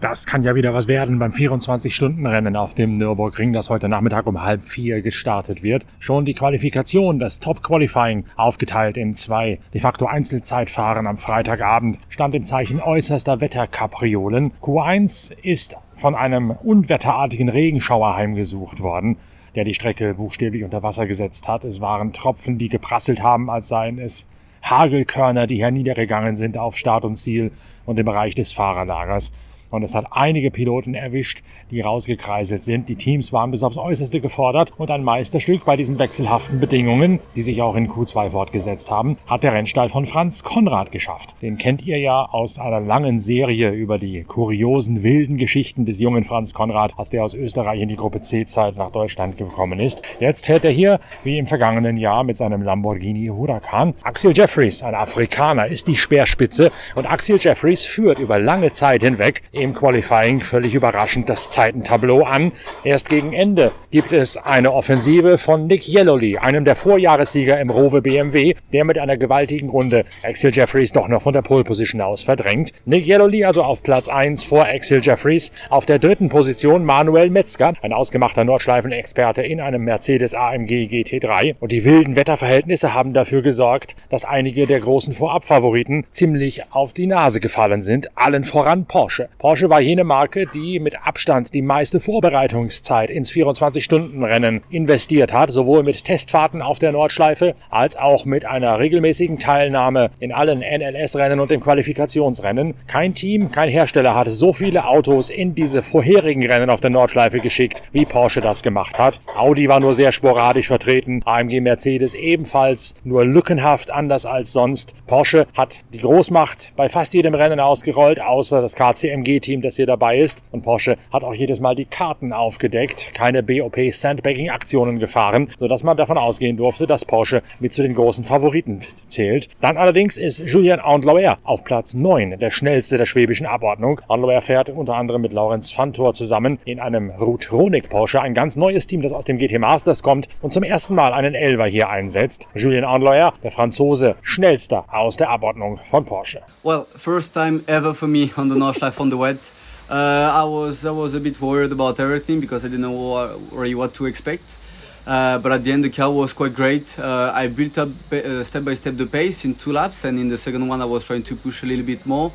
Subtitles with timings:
[0.00, 4.42] Das kann ja wieder was werden beim 24-Stunden-Rennen auf dem Nürburgring, das heute Nachmittag um
[4.42, 5.86] halb vier gestartet wird.
[6.00, 12.44] Schon die Qualifikation, das Top-Qualifying, aufgeteilt in zwei de facto Einzelzeitfahren am Freitagabend, stand im
[12.44, 14.52] Zeichen äußerster Wetterkapriolen.
[14.60, 19.16] Q1 ist von einem unwetterartigen Regenschauer heimgesucht worden
[19.54, 21.66] der die Strecke buchstäblich unter Wasser gesetzt hat.
[21.66, 24.26] Es waren Tropfen, die geprasselt haben, als seien es
[24.62, 27.52] Hagelkörner, die herniedergegangen sind auf Start und Ziel
[27.84, 29.32] und im Bereich des Fahrerlagers.
[29.72, 32.88] Und es hat einige Piloten erwischt, die rausgekreiselt sind.
[32.88, 37.42] Die Teams waren bis aufs Äußerste gefordert und ein Meisterstück bei diesen wechselhaften Bedingungen, die
[37.42, 41.34] sich auch in Q2 fortgesetzt haben, hat der Rennstall von Franz Konrad geschafft.
[41.40, 46.24] Den kennt ihr ja aus einer langen Serie über die kuriosen, wilden Geschichten des jungen
[46.24, 50.02] Franz Konrad, als der aus Österreich in die Gruppe C-Zeit nach Deutschland gekommen ist.
[50.20, 53.94] Jetzt fährt er hier, wie im vergangenen Jahr, mit seinem Lamborghini Huracan.
[54.02, 59.42] Axel Jeffries, ein Afrikaner, ist die Speerspitze und Axel Jeffries führt über lange Zeit hinweg
[59.62, 62.52] im Qualifying völlig überraschend das Zeitentableau an.
[62.84, 68.02] Erst gegen Ende gibt es eine Offensive von Nick Yellowly, einem der Vorjahressieger im Rowe
[68.02, 72.22] BMW, der mit einer gewaltigen Runde Axel Jeffries doch noch von der Pole Position aus
[72.22, 72.72] verdrängt.
[72.84, 75.52] Nick Yellowly also auf Platz 1 vor Axel Jeffries.
[75.70, 81.54] Auf der dritten Position Manuel Metzger, ein ausgemachter Nordschleifenexperte in einem Mercedes AMG GT3.
[81.60, 87.06] Und die wilden Wetterverhältnisse haben dafür gesorgt, dass einige der großen Vorabfavoriten ziemlich auf die
[87.06, 88.10] Nase gefallen sind.
[88.16, 89.28] Allen voran Porsche.
[89.38, 95.50] Porsche Porsche war jene Marke, die mit Abstand die meiste Vorbereitungszeit ins 24-Stunden-Rennen investiert hat,
[95.50, 101.38] sowohl mit Testfahrten auf der Nordschleife als auch mit einer regelmäßigen Teilnahme in allen NLS-Rennen
[101.38, 102.72] und im Qualifikationsrennen.
[102.86, 107.40] Kein Team, kein Hersteller hat so viele Autos in diese vorherigen Rennen auf der Nordschleife
[107.40, 109.20] geschickt, wie Porsche das gemacht hat.
[109.36, 114.94] Audi war nur sehr sporadisch vertreten, AMG Mercedes ebenfalls nur lückenhaft anders als sonst.
[115.06, 119.86] Porsche hat die Großmacht bei fast jedem Rennen ausgerollt, außer das KCMG Team, das hier
[119.86, 120.42] dabei ist.
[120.50, 125.82] Und Porsche hat auch jedes Mal die Karten aufgedeckt, keine BOP Sandbagging Aktionen gefahren, sodass
[125.82, 129.48] man davon ausgehen durfte, dass Porsche mit zu den großen Favoriten zählt.
[129.60, 134.00] Dann allerdings ist Julien Andlauer auf Platz 9, der schnellste der schwäbischen Abordnung.
[134.08, 138.86] Andlauer fährt unter anderem mit Lorenz Fantor zusammen in einem Rutronic Porsche, ein ganz neues
[138.86, 142.48] Team, das aus dem GT Masters kommt und zum ersten Mal einen Elver hier einsetzt.
[142.54, 146.40] Julien Andlauer, der Franzose, schnellster aus der Abordnung von Porsche.
[146.62, 149.52] Well, first time ever for me on the Nordschleife on the wet.
[149.90, 153.52] Uh, I was I was a bit worried about everything because I didn't know what,
[153.52, 154.56] really what to expect.
[155.04, 156.96] Uh, but at the end, the car was quite great.
[156.98, 160.28] Uh, I built up uh, step by step the pace in two laps, and in
[160.28, 162.32] the second one, I was trying to push a little bit more.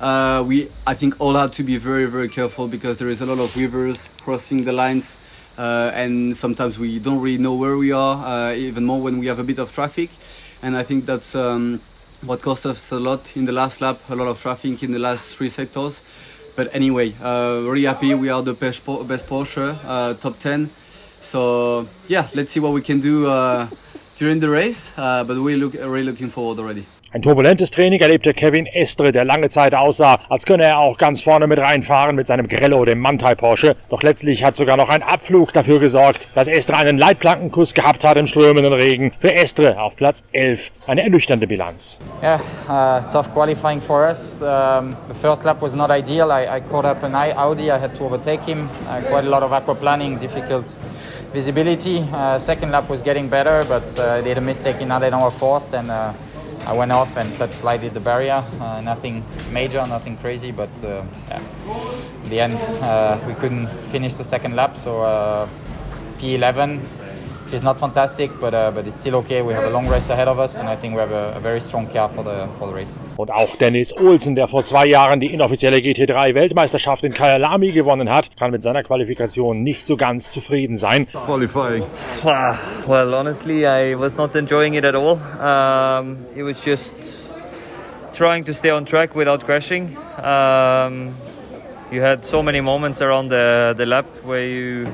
[0.00, 3.26] Uh, we, I think, all had to be very, very careful because there is a
[3.26, 5.16] lot of weavers crossing the lines,
[5.58, 9.38] uh, and sometimes we don't really know where we are, even more when we have
[9.38, 10.10] a bit of traffic.
[10.62, 11.80] And I think that's um,
[12.22, 14.98] what cost us a lot in the last lap, a lot of traffic in the
[14.98, 16.02] last three sectors.
[16.56, 18.14] But anyway, uh, really happy.
[18.14, 20.70] We are the best, best Porsche, uh, top 10.
[21.20, 23.68] So yeah, let's see what we can do uh,
[24.16, 24.90] during the race.
[24.96, 26.86] But we look really looking forward already.
[27.12, 31.22] Ein turbulentes Training erlebte Kevin Estre, der lange Zeit aussah, als könne er auch ganz
[31.22, 33.76] vorne mit reinfahren mit seinem Grello, dem Mantai Porsche.
[33.90, 38.16] Doch letztlich hat sogar noch ein Abflug dafür gesorgt, dass Estre einen Leitplankenkuss gehabt hat
[38.16, 39.12] im strömenden Regen.
[39.20, 40.72] Für Estre auf Platz 11.
[40.88, 42.00] Eine ernüchternde Bilanz.
[42.20, 44.42] Yeah, uh, tough qualifying for us.
[44.42, 46.32] Um, the first lap was not ideal.
[46.32, 47.70] I, I caught up an Audi.
[47.70, 48.68] I had to overtake him.
[48.88, 50.76] Uh, quite a lot of aquaplaning, difficult
[51.32, 52.00] visibility.
[52.12, 55.72] Uh, second lap was getting better, but uh, they had a mistake in Adenauer Forst
[55.74, 56.12] and uh,
[56.66, 58.44] I went off and touched slightly the barrier.
[58.60, 61.40] Uh, nothing major, nothing crazy, but uh, yeah.
[62.24, 64.76] in the end, uh, we couldn't finish the second lap.
[64.76, 65.48] So uh,
[66.18, 66.80] P11,
[67.46, 69.40] which is not fantastic, but uh, but it's still okay.
[69.40, 71.40] We have a long race ahead of us, and I think we have a, a
[71.40, 72.92] very strong car for the for the race.
[73.16, 78.36] Und auch Dennis Olsen, der vor zwei Jahren die inoffizielle GT3-Weltmeisterschaft in Kyalami gewonnen hat,
[78.36, 81.06] kann mit seiner Qualifikation nicht so ganz zufrieden sein.
[81.06, 81.84] Qualifying.
[82.24, 82.56] Uh,
[82.88, 85.20] well, honestly, I was not enjoying it at all.
[85.40, 86.96] Um, it was just
[88.12, 89.96] trying to stay on track without crashing.
[90.18, 91.14] Um,
[91.92, 94.86] you had so many moments around the, the lap where you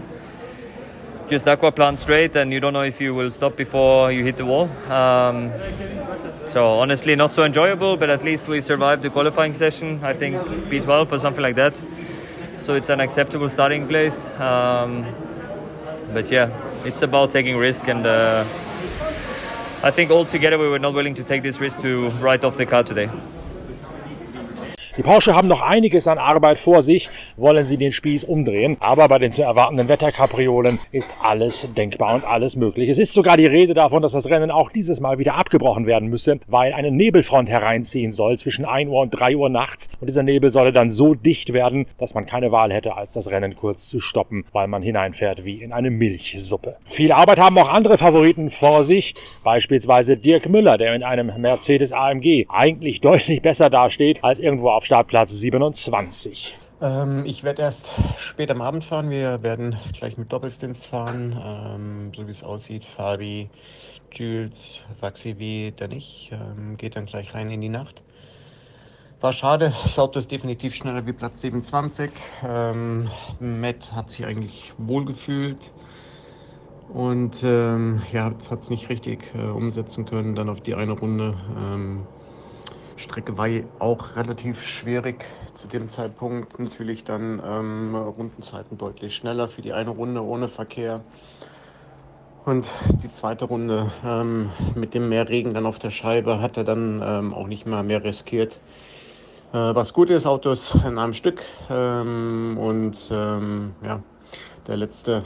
[1.33, 4.45] just aquaplan straight and you don't know if you will stop before you hit the
[4.45, 4.69] wall.
[4.93, 5.51] Um,
[6.47, 9.99] so honestly, not so enjoyable, but at least we survived the qualifying session.
[10.05, 10.37] I think
[10.69, 11.81] P12 or something like that.
[12.59, 14.27] So it's an acceptable starting place.
[14.39, 15.07] Um,
[16.13, 16.51] but yeah,
[16.85, 18.45] it's about taking risk, and uh,
[19.83, 22.67] I think altogether we were not willing to take this risk to write off the
[22.67, 23.11] car today.
[24.99, 27.09] Die Porsche haben noch einiges an Arbeit vor sich,
[27.39, 32.27] wollen sie den Spieß umdrehen, aber bei den zu erwartenden Wetterkapriolen ist alles denkbar und
[32.27, 32.91] alles möglich.
[32.91, 36.11] Es ist sogar die Rede davon, dass das Rennen auch dieses Mal wieder abgebrochen werden
[36.11, 40.23] müsse, weil eine Nebelfront hereinziehen soll zwischen 1 Uhr und 3 Uhr nachts und dieser
[40.23, 43.89] Nebel solle dann so dicht werden, dass man keine Wahl hätte, als das Rennen kurz
[43.89, 46.77] zu stoppen, weil man hineinfährt wie in eine Milchsuppe.
[46.87, 51.93] Viel Arbeit haben auch andere Favoriten vor sich, beispielsweise Dirk Müller, der in einem Mercedes
[51.93, 56.59] AMG eigentlich deutlich besser dasteht als irgendwo auf Startplatz 27.
[56.81, 59.11] Ähm, ich werde erst später am Abend fahren.
[59.11, 61.41] Wir werden gleich mit Doppelstints fahren.
[61.41, 63.49] Ähm, so wie es aussieht, Fabi,
[64.13, 66.33] Jules, Vaxivi, dann ich.
[66.33, 68.03] Ähm, geht dann gleich rein in die Nacht.
[69.21, 72.11] War schade, das Auto ist definitiv schneller wie Platz 27.
[72.45, 73.09] Ähm,
[73.39, 75.71] Matt hat sich eigentlich wohl gefühlt
[76.93, 80.35] und ähm, ja, hat es nicht richtig äh, umsetzen können.
[80.35, 81.37] Dann auf die eine Runde.
[81.57, 82.07] Ähm,
[83.03, 83.49] Strecke war
[83.81, 86.59] auch relativ schwierig zu dem Zeitpunkt.
[86.59, 91.01] Natürlich dann ähm, Rundenzeiten deutlich schneller für die eine Runde ohne Verkehr.
[92.45, 92.67] Und
[93.03, 97.03] die zweite Runde ähm, mit dem mehr Regen dann auf der Scheibe hat er dann
[97.05, 98.59] ähm, auch nicht mehr mehr riskiert.
[99.53, 101.43] Äh, was gut ist, Autos in einem Stück.
[101.71, 104.01] Ähm, und ähm, ja,
[104.67, 105.25] der letzte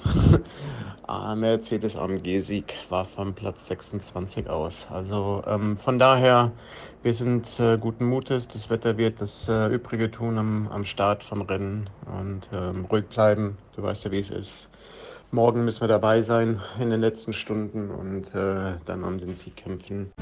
[1.36, 4.88] Mercedes AMG-Sieg war vom Platz 26 aus.
[4.90, 6.52] Also ähm, von daher,
[7.02, 8.48] wir sind äh, guten Mutes.
[8.48, 13.06] Das Wetter wird das äh, Übrige tun am, am Start vom Rennen und ähm, ruhig
[13.06, 13.58] bleiben.
[13.76, 14.70] Du weißt ja, wie es ist.
[15.30, 19.56] Morgen müssen wir dabei sein in den letzten Stunden und äh, dann um den Sieg
[19.56, 20.12] kämpfen.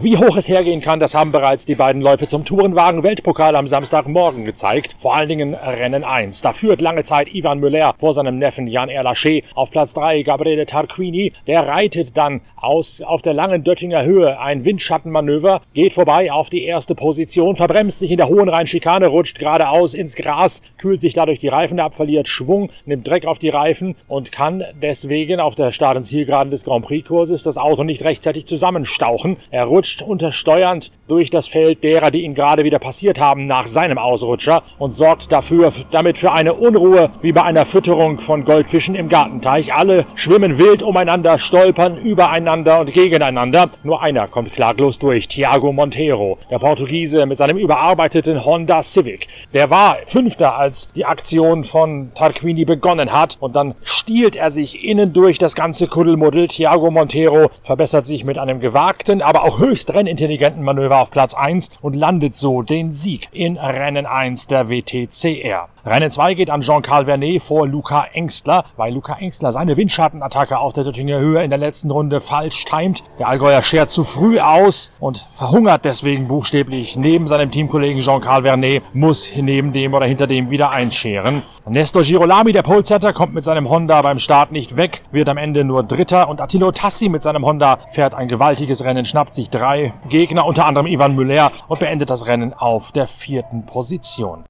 [0.00, 4.44] Wie hoch es hergehen kann, das haben bereits die beiden Läufe zum Tourenwagen-Weltpokal am Samstagmorgen
[4.44, 4.94] gezeigt.
[4.98, 6.40] Vor allen Dingen Rennen 1.
[6.40, 9.42] Da führt lange Zeit Ivan Müller vor seinem Neffen Jan Erlaché.
[9.56, 11.32] Auf Platz 3 Gabriele Tarquini.
[11.48, 16.62] Der reitet dann aus auf der langen Döttinger Höhe ein Windschattenmanöver, geht vorbei auf die
[16.62, 21.40] erste Position, verbremst sich in der hohen Rheinschikane, rutscht geradeaus ins Gras, kühlt sich dadurch
[21.40, 25.72] die Reifen ab, verliert Schwung, nimmt Dreck auf die Reifen und kann deswegen auf der
[25.72, 29.38] Start- und Zielgeraden des Grand Prix-Kurses das Auto nicht rechtzeitig zusammenstauchen.
[29.50, 33.66] Er rutscht rutscht untersteuernd durch das Feld derer, die ihn gerade wieder passiert haben, nach
[33.66, 38.94] seinem Ausrutscher und sorgt dafür, damit für eine Unruhe wie bei einer Fütterung von Goldfischen
[38.94, 39.72] im Gartenteich.
[39.72, 43.70] Alle schwimmen wild umeinander, stolpern übereinander und gegeneinander.
[43.82, 49.28] Nur einer kommt klaglos durch, Thiago Monteiro, der Portugiese mit seinem überarbeiteten Honda Civic.
[49.54, 54.84] Der war Fünfter, als die Aktion von Tarquini begonnen hat und dann stiehlt er sich
[54.84, 56.48] innen durch das ganze Kuddelmuddel.
[56.48, 61.34] Thiago Monteiro verbessert sich mit einem gewagten, aber auch höchst höchst rennintelligenten Manöver auf Platz
[61.34, 65.68] 1 und landet so den Sieg in Rennen 1 der WTCR.
[65.86, 70.72] Rennen 2 geht an Jean-Carl Vernet vor Luca Engstler, weil Luca Engstler seine Windschattenattacke auf
[70.72, 73.04] der Döttinger Höhe in der letzten Runde falsch timet.
[73.20, 78.82] Der Allgäuer schert zu früh aus und verhungert deswegen buchstäblich neben seinem Teamkollegen Jean-Carl Vernet,
[78.92, 81.42] muss neben dem oder hinter dem wieder einscheren.
[81.68, 85.64] Nestor Girolami, der Polesetter, kommt mit seinem Honda beim Start nicht weg, wird am Ende
[85.64, 89.67] nur Dritter und Attilo Tassi mit seinem Honda fährt ein gewaltiges Rennen, schnappt sich drei
[90.08, 94.44] Gegner, unter anderem Ivan Müller und beendet das Rennen auf der vierten Position.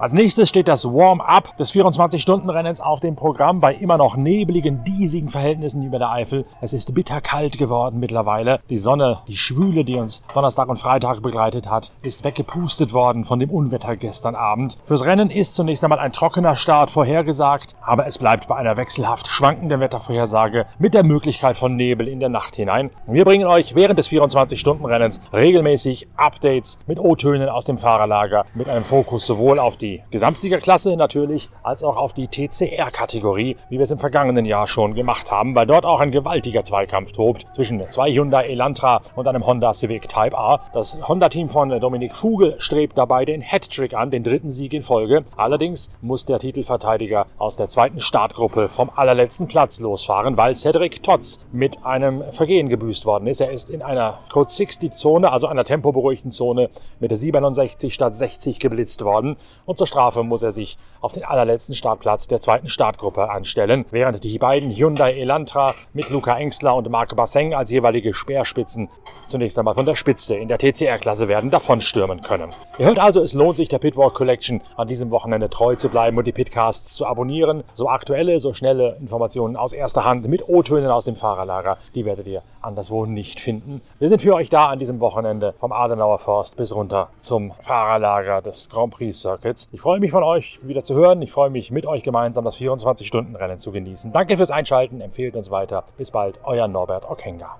[0.00, 5.28] Als nächstes steht das Warm-up des 24-Stunden-Rennens auf dem Programm bei immer noch nebligen, diesigen
[5.28, 6.44] Verhältnissen über der Eifel.
[6.60, 8.60] Es ist bitterkalt geworden mittlerweile.
[8.70, 13.40] Die Sonne, die Schwüle, die uns Donnerstag und Freitag begleitet hat, ist weggepustet worden von
[13.40, 14.78] dem Unwetter gestern Abend.
[14.84, 19.26] Fürs Rennen ist zunächst einmal ein trockener Start vorhergesagt, aber es bleibt bei einer wechselhaft
[19.26, 22.90] schwankenden Wettervorhersage mit der Möglichkeit von Nebel in der Nacht hinein.
[23.08, 28.84] Wir bringen euch während des 24-Stunden-Rennens regelmäßig Updates mit O-Tönen aus dem Fahrerlager mit einem
[28.84, 33.90] Fokus sowohl auf die die Gesamtsiegerklasse natürlich, als auch auf die TCR-Kategorie, wie wir es
[33.90, 38.12] im vergangenen Jahr schon gemacht haben, weil dort auch ein gewaltiger Zweikampf tobt zwischen zwei
[38.12, 40.60] Hyundai Elantra und einem Honda Civic Type A.
[40.74, 45.24] Das Honda-Team von Dominik Fugel strebt dabei den Hattrick an, den dritten Sieg in Folge.
[45.36, 51.38] Allerdings muss der Titelverteidiger aus der zweiten Startgruppe vom allerletzten Platz losfahren, weil Cedric Totz
[51.52, 53.40] mit einem Vergehen gebüßt worden ist.
[53.40, 56.68] Er ist in einer Code 60-Zone, also einer tempoberuhigten Zone,
[57.00, 61.24] mit der 67 statt 60 geblitzt worden und zur Strafe muss er sich auf den
[61.24, 66.90] allerletzten Startplatz der zweiten Startgruppe anstellen, während die beiden Hyundai Elantra mit Luca Engstler und
[66.90, 68.90] Marc Basseng als jeweilige Speerspitzen
[69.28, 72.50] zunächst einmal von der Spitze in der TCR-Klasse werden davonstürmen können.
[72.78, 76.16] Ihr hört also, es lohnt sich der Pitwalk Collection an diesem Wochenende treu zu bleiben
[76.18, 77.62] und die Pitcasts zu abonnieren.
[77.74, 82.26] So aktuelle, so schnelle Informationen aus erster Hand mit O-Tönen aus dem Fahrerlager, die werdet
[82.26, 83.80] ihr anderswo nicht finden.
[83.98, 88.42] Wir sind für euch da an diesem Wochenende vom Adenauer Forst bis runter zum Fahrerlager
[88.42, 89.67] des Grand Prix Circuits.
[89.70, 91.20] Ich freue mich von euch wieder zu hören.
[91.20, 94.12] Ich freue mich mit euch gemeinsam das 24-Stunden-Rennen zu genießen.
[94.12, 95.84] Danke fürs Einschalten, empfehlt uns weiter.
[95.98, 97.58] Bis bald, euer Norbert Okenga.